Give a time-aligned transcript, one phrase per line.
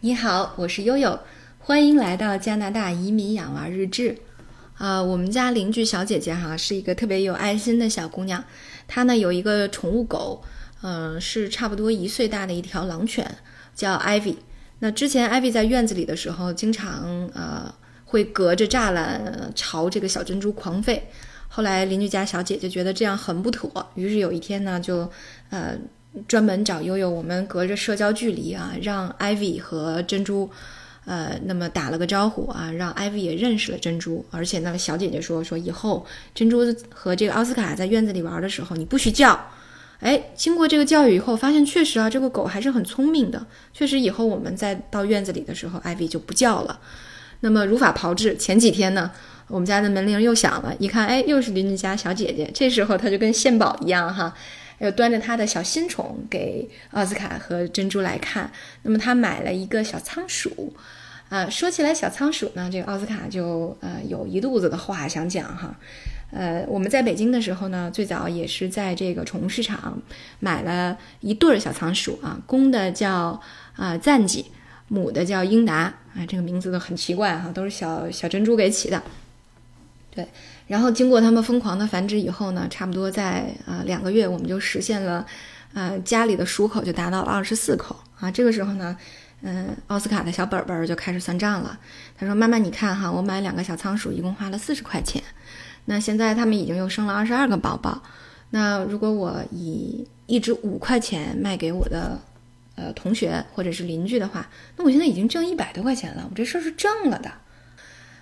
[0.00, 1.18] 你好，我是悠悠，
[1.58, 4.16] 欢迎来到加拿大移民养娃日志。
[4.76, 8.44] 啊，我们家邻居小姐姐哈是一个特别有爱心的小姑娘，
[8.86, 10.40] 她呢有一个宠物狗，
[10.82, 13.28] 嗯，是差不多一岁大的一条狼犬，
[13.74, 14.36] 叫 Ivy。
[14.78, 17.74] 那之前 Ivy 在院子里的时候，经常呃
[18.04, 21.00] 会隔着栅栏朝这个小珍珠狂吠。
[21.48, 25.10] 后来邻居家小姐姐觉得这样很不妥，于是有一天呢，就
[25.50, 25.76] 呃
[26.26, 30.50] 专门找悠悠，我们隔着社交距离啊，让 Ivy 和珍珠
[31.04, 34.24] 呃那么打了个招呼啊，让 Ivy 也认识了珍珠。
[34.30, 36.60] 而且那个小姐姐说说以后珍珠
[36.92, 39.38] 和这个奥斯卡在院子里玩的时候，你不许叫。
[40.00, 43.46] 哎，经过这个教育以后，发现确实啊，这个狗还是很聪明的。
[43.74, 46.78] 确实以后我们在到院子里的时候，Ivy 就不叫了。
[47.40, 49.10] 那么如法炮制，前几天呢？
[49.48, 52.50] 我们家的门铃又响了，一看，哎，又是邻居家小姐姐。
[52.52, 54.32] 这时候她就跟献宝一样，哈，
[54.78, 58.50] 又端着他的小新宠给奥斯卡和珍珠来看。
[58.82, 60.72] 那么他买了一个小仓鼠，
[61.28, 65.74] 啊，说起来小仓鼠呢，这个奥斯卡就呃有一肚子的话想讲哈。
[66.30, 69.98] 呃，我们在北京的时候呢，最早也是在这个宠物市场
[70.40, 73.40] 买了一对儿小仓鼠啊，公的叫
[73.74, 74.44] 啊赞吉，
[74.88, 75.74] 母的叫英达，
[76.14, 79.02] 啊，这个名字都很奇怪哈，都是小小珍珠给起的。
[80.10, 80.26] 对，
[80.66, 85.24] 然后经过他们疯狂的繁殖以后呢，差不多在啊两个月，我们就实现了，
[85.74, 88.28] 呃家里的鼠口就达到了二十四口啊。
[88.28, 88.96] 这个时候呢，
[89.42, 91.78] 嗯，奥斯卡的小本本就开始算账了。
[92.18, 95.22] 他说：“妈妈，你看哈，我买两个小仓鼠一共花了四十块钱，
[95.84, 98.02] 那现在他们已经又生了二十二个宝宝。
[98.50, 102.18] 那如果我以一只五块钱卖给我的
[102.74, 107.30] 呃同学或者是邻居的话，那我现在已经挣一百多块钱了，我这事儿是挣了的。”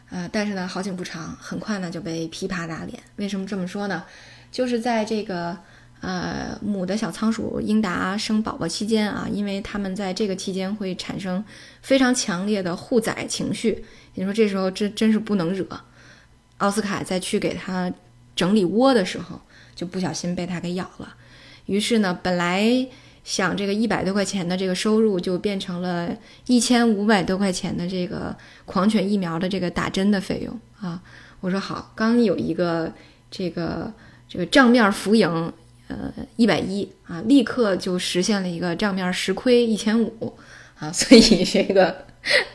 [0.09, 3.03] 呃，但是呢，好景不长，很快呢就被噼啪打脸。
[3.17, 4.05] 为什么这么说呢？
[4.53, 5.57] 就是在这个
[6.01, 11.45] 呃母的小仓鼠英达生宝宝期间啊，因为他们在这个期间会产生
[11.83, 15.67] 非常强烈的护崽情绪，你说这时候真真是不能惹。
[16.59, 17.93] 奥斯卡在去给他
[18.37, 19.41] 整理窝的时候，
[19.75, 21.17] 就不小心被他给咬了。
[21.67, 22.87] 于是呢，本来。
[23.27, 26.09] 想这个一百多块钱的这个收入，就变成了
[26.47, 31.03] 一千五百多块钱的这个狂犬疫苗的这个打针的费用啊！
[31.41, 32.93] 我说好，刚有一个
[33.29, 33.93] 这个
[34.29, 35.53] 这个账面浮盈，
[35.89, 40.39] 呃，一百一啊，立刻就实现了一个账面实亏一千五
[40.79, 40.91] 啊！
[40.95, 42.07] 所以这个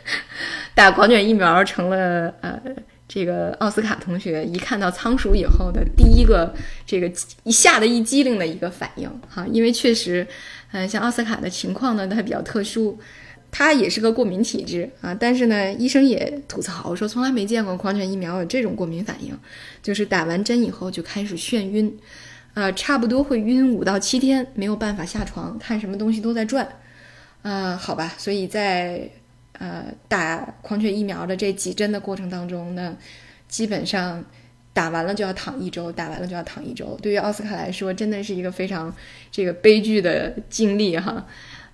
[0.73, 2.57] 打狂犬疫苗成了呃。
[3.13, 6.55] 这个奥斯卡同学一看到仓鼠以后的第一个
[6.85, 7.11] 这个
[7.43, 10.25] 一吓得一激灵的一个反应哈，因为确实，
[10.71, 12.97] 嗯，像奥斯卡的情况呢，它比较特殊，
[13.51, 15.13] 它也是个过敏体质啊。
[15.13, 19.37] 但是呢，医生也吐槽说，从来没见过狂犬疫苗有这种过敏反应，
[19.83, 21.97] 就是打完针以后就开始眩晕，
[22.53, 26.67] 呃，差不多会晕五到七天，没有办法下床，看什么东西都在转，
[27.41, 29.09] 啊，好吧，所以在。
[29.59, 32.97] 呃，打狂犬疫苗的这几针的过程当中呢，
[33.47, 34.23] 基本上
[34.73, 36.97] 打完了就要躺一周，打完了就要躺一周。
[37.01, 38.93] 对于奥斯卡来说，真的是一个非常
[39.31, 41.25] 这个悲剧的经历哈。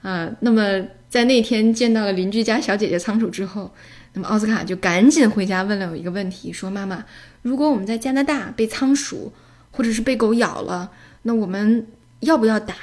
[0.01, 3.71] 啊，那么在那天见到了邻居家小姐姐仓鼠之后，
[4.13, 7.03] 那么奥斯卡就赶紧回家问了我一个问题，说：“妈妈，
[7.41, 9.33] 如果我们在加拿大被仓鼠
[9.71, 10.91] 或者是被狗咬了，
[11.23, 11.87] 那我们？”
[12.21, 12.73] 要不要打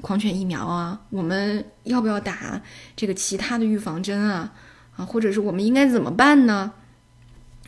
[0.00, 1.00] 狂犬疫苗啊？
[1.10, 2.62] 我们要不要打
[2.94, 4.52] 这个其他的预防针啊？
[4.96, 6.72] 啊，或者是我们应该怎么办呢？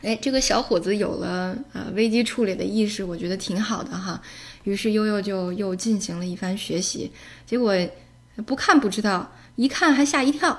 [0.06, 4.22] 哎，这个小伙子有了呃危机处理的意识，我觉得挺好的哈。
[4.62, 7.10] 于是悠悠就又进行了一番学习，
[7.44, 7.74] 结果
[8.46, 10.56] 不看不知道，一看还吓一跳。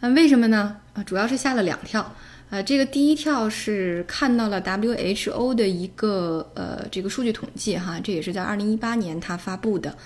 [0.00, 0.76] 啊，为什么呢？
[0.92, 2.14] 啊，主要是吓了两跳。
[2.50, 9.96] 呃，这个第一跳是看到了 WHO 的一个呃这个数据统计哈，这也是在二零一八年他发布的。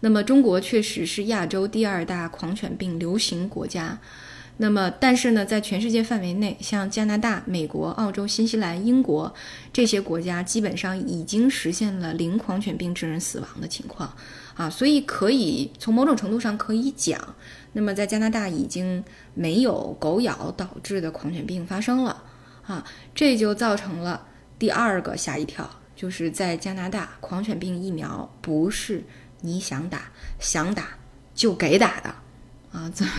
[0.00, 3.98] 那么中国确实是亚洲第二大狂犬病流行国家。
[4.58, 9.34] 那么但是呢，在全世界范围内，像加拿大、美国、澳洲、新西兰、英国
[9.72, 14.14] 这些国家，基本上已经实现了零狂犬病致人死亡的情况
[14.54, 17.18] 啊，所以可以从某种程度上可以讲。
[17.72, 19.02] 那么，在加拿大已经
[19.34, 22.22] 没有狗咬导致的狂犬病发生了，
[22.66, 22.84] 啊，
[23.14, 24.26] 这就造成了
[24.58, 29.02] 第二个吓一跳，就是在加拿大，狂犬病疫苗不是
[29.40, 30.98] 你想打想打
[31.34, 32.14] 就给打的，
[32.72, 33.12] 啊， 怎么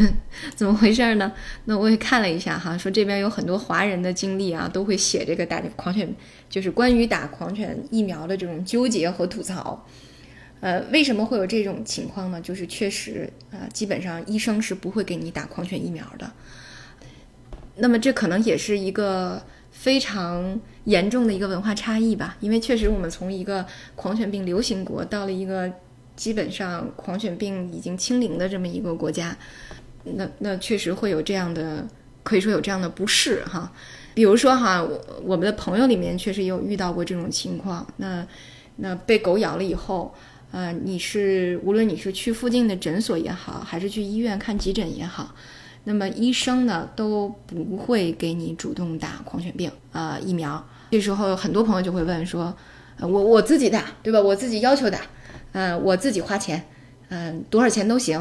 [0.56, 1.32] 怎么回事呢？
[1.66, 6.14] 那我也看了一下哈，说这边有很多华人的经历啊，都会写这个打狂犬，
[6.50, 9.86] 就是关于打狂犬疫苗的这种纠结和吐槽。
[10.60, 12.42] 呃，为什么会有这种情况呢？
[12.42, 16.32] 就是确实，啊，基本上医生是不会给你打狂犬疫苗的。
[17.76, 23.66] 那么这可能也是一个非常严重的一个文化差异吧，因为确实我们从一个
[23.96, 25.72] 狂犬病流行国到了一个
[26.16, 29.36] 基本上狂犬病已经清零的这么一个国家。
[30.04, 31.88] 那那确实会有这样的，
[32.24, 33.72] 可以说有这样的不适哈。
[34.14, 37.88] 比如说哈，我我们的朋友里面确实有遇到过这种情况。
[37.98, 38.26] 那
[38.76, 40.14] 那被狗咬了以后，
[40.52, 45.34] 呃，你是无论你是去附近的诊所也好，还是去医院看急诊也好，
[45.86, 50.64] 那么医生呢都不会给你主动打狂犬病啊疫苗。
[50.92, 52.56] 这时候很多朋友就会问说，
[53.00, 54.20] 我我自己打对吧？
[54.22, 55.00] 我自己要求打，
[55.54, 56.64] 嗯，我自己花钱，
[57.10, 58.20] 嗯，多少钱都行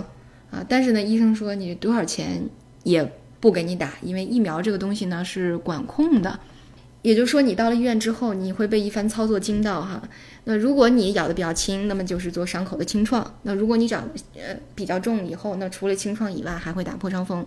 [0.51, 0.65] 啊。
[0.69, 2.49] 但是呢，医生说你多少钱
[2.85, 3.13] 也。
[3.43, 6.39] 不给你打，因为疫苗这个东西呢是管控的，
[7.03, 10.01] 也就是说你到了医院之后，你会被一番操作惊到哈。
[10.45, 17.45] 那如果你咬的比较轻，那么就是做伤口的清创；那如果你长呃比较重以后，那除了清创以外，还会打破伤风。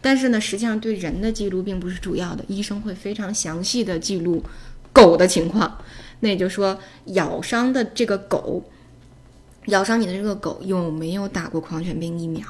[0.00, 4.42] 但是呢，实际上对人的记录并不是主要的，医生会非常详细的记录
[4.92, 5.78] 狗的情况。
[6.18, 8.64] 那也就是说，咬伤的这个狗，
[9.66, 12.44] 咬伤你的这个狗有没有打过狂犬病疫苗？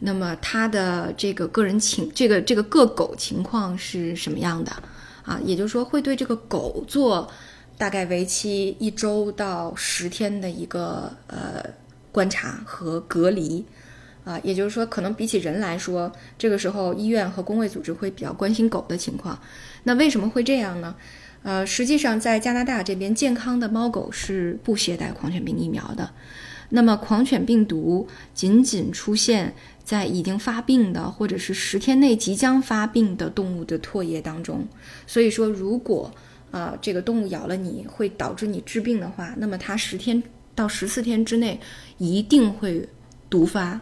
[0.00, 4.72] 那么它的这个个人情，这个这个个狗情况是什么样的
[5.24, 5.40] 啊？
[5.44, 7.28] 也就是说，会对这个狗做
[7.76, 11.64] 大概为期一周到十天的一个呃
[12.12, 13.64] 观察和隔离
[14.24, 14.38] 啊。
[14.44, 19.36] 也就是说，可能比起人来说，这个时候医院和公卫组织会比较关心狗的情况。
[19.82, 20.94] 那为什么会这样呢？
[21.48, 26.10] 呃，实际上在加拿大这边，健康的猫狗是不携带狂犬病疫苗的。
[26.68, 29.54] 那么狂犬病毒仅仅出现。
[29.88, 34.68] 在已经发病的，或者是十天内即将发病的动物的唾液当中，
[35.06, 36.12] 所以说，如果
[36.50, 40.22] 啊这个动物咬了你会导致你致病的话，那么它十天
[40.54, 41.58] 到十四天之内
[41.96, 42.86] 一定会
[43.30, 43.80] 毒发。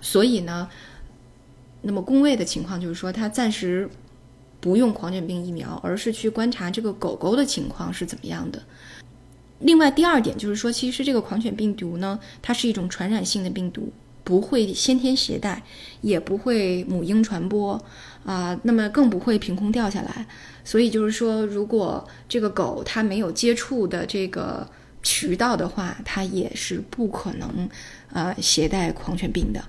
[0.00, 0.68] 所以呢，
[1.82, 3.90] 那么公卫的情况就是说，它暂时
[4.60, 8.62] 不用狂犬病疫苗，而是去观察这个狗狗的情况是怎么样的。
[9.60, 13.92] 另外，第二点就是说，其实这个狂犬病毒呢，它是一种传染性的病毒。
[14.22, 15.60] 不会先天携带，
[16.02, 17.82] 也不会母婴传播，
[18.24, 20.24] 啊，那么更不会凭空掉下来。
[20.62, 24.64] 所以就是说，如果这个狗它没有接触的这个
[25.02, 27.68] 渠道的话，它也是不可能，
[28.12, 29.64] 呃，携带狂犬病的。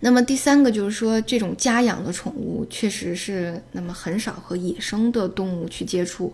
[0.00, 6.32] 那么第三个就是说，这种家养的宠物确实是那么很少和野生的动物去接触，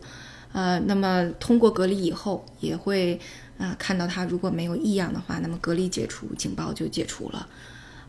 [0.52, 3.20] 呃，那么通过隔离以后也会。
[3.56, 7.48] 啊，看到它如果没有异样的话，那么隔离解除，警报就解除了，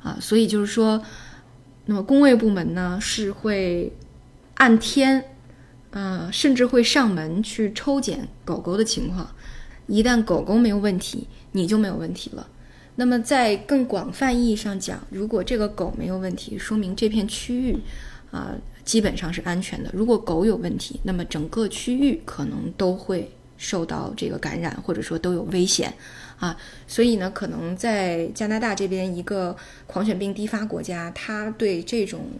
[0.01, 0.99] 啊，所以就是说，
[1.85, 3.93] 那么工卫部门呢是会
[4.55, 5.23] 按天，
[5.91, 9.29] 呃，甚至会上门去抽检狗狗的情况，
[9.85, 12.47] 一旦狗狗没有问题，你就没有问题了。
[12.95, 17.77] 那么在更广泛意义上讲，如果这个狗没有问题，说明这片区域
[18.31, 19.89] 啊基本上是安全的。
[19.93, 23.31] 如果狗有问题，那么整个区域可能都会。
[23.57, 25.91] 受到这个感染，或者说都有危险，
[26.37, 26.55] 啊，
[26.85, 29.55] 所以呢，可能在加拿大这边一个
[29.87, 32.31] 狂犬病低发国家，它对这种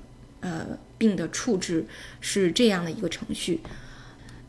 [0.42, 1.86] 呃病的处置
[2.19, 3.62] 是这样的一个程序。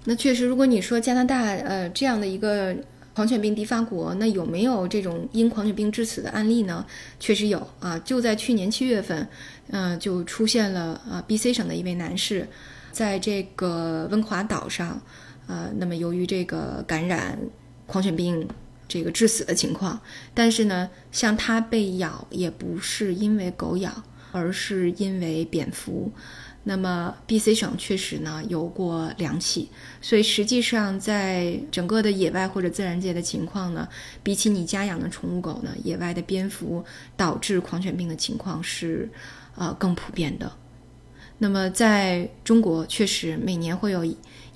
[0.06, 2.75] 那确实，如果你说加拿大呃这样的一个
[3.16, 6.84] 狂犬病低发国，那有没有这种因狂犬病致死的案例呢？
[7.18, 9.26] 确实有啊，就在去年七月份，
[9.70, 12.46] 嗯，就出现了啊，B.C 省的一位男士，
[12.92, 15.00] 在这个温哥华岛上。
[15.46, 17.38] 呃，那么由于这个感染
[17.86, 18.46] 狂犬病
[18.86, 19.98] 这个致死的情况，
[20.34, 23.90] 但是呢，像他被咬也不是因为狗咬，
[24.30, 26.12] 而是因为蝙蝠。
[26.69, 29.70] 那么 B.C 省确实呢有过两起，
[30.01, 33.89] 所以实际上在整个的野外或者自然界的情况呢，
[34.25, 36.85] 比起你家养的宠物狗呢，野外的蝙蝠
[37.17, 39.08] 导致狂犬病的情况是
[39.55, 40.51] 呃更普遍的。
[41.39, 44.05] 那么在中国，确实每年会有。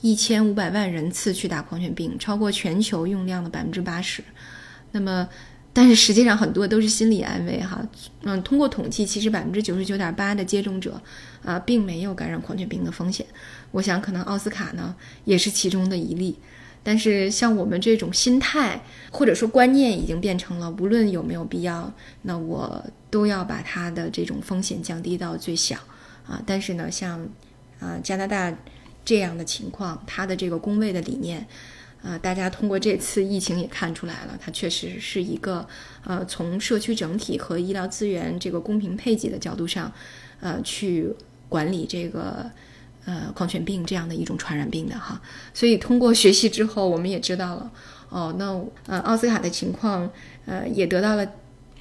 [0.02, 4.24] 一千五百万人次去打狂犬病，超过全球用量的百分之八十。
[4.92, 5.28] 那么，
[5.72, 7.80] 但是实际上很多都是心理安慰哈。
[8.22, 11.00] 嗯，通过统计，其实百分之九十九点八的接种者
[11.44, 13.24] 啊，并没有感染狂犬病的风险。
[13.70, 16.36] 我想，可能奥斯卡呢也是其中的一例。
[16.82, 25.76] 但是，像我们这种心态或者说观念，已经变成了无论有没有必要，那我都要把它的这种风险降低到最小
[26.26, 26.42] 啊。
[26.46, 27.26] 但是呢，像
[27.78, 28.54] 啊加拿大。
[29.02, 31.44] 这样的情况，他的这个工位的理念，
[32.02, 35.66] 啊，大家通过这次疫情也看出来了，它确实是一个，
[36.04, 39.92] 呃，从社区整体和医疗资源这个公平配给的角度上，
[40.40, 41.14] 呃，去
[41.48, 42.50] 管理这个，
[43.04, 45.20] 呃，狂犬病这样的一种传染病的哈。
[45.52, 47.70] 所以通过学习之后，我们也知道了，
[48.08, 48.46] 哦，那
[48.86, 50.10] 呃，奥斯卡的情况，
[50.46, 51.26] 呃，也得到了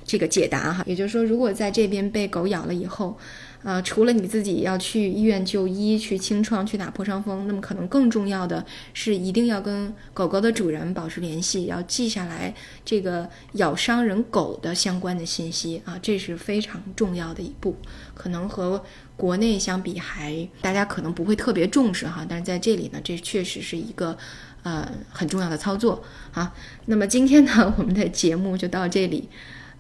[0.10, 0.84] 这个解答哈。
[0.88, 3.16] 也就是说，如果在这边被狗咬了以后，
[3.62, 17.76] 呃，除了你自己要去医院就医、去清创、去打破伤风，那么可能更重要的是，一定要跟狗狗的主人保持联系，要记下来这个咬伤人狗的相关的信息啊，这是非常重要的一步。
[18.16, 18.82] 可能和
[19.18, 24.18] 国内相比，还大家可能不会特别重视哈，但是在这里呢，这确实是一个
[24.64, 26.02] 呃很重要的操作
[26.34, 26.54] 啊，
[26.86, 29.28] 那么今天呢，我们的节目就到这里。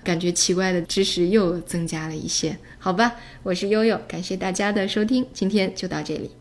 [0.04, 6.32] 感觉奇怪的知识又增加了一些，好吧，我是悠悠，感谢大家的收听，今天就到这里。